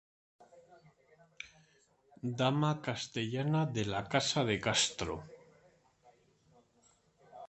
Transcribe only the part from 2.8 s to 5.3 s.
castellana de la Casa de Castro.